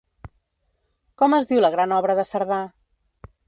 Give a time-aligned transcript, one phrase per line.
[1.23, 2.61] Com es diu la gran obra de Cerdà?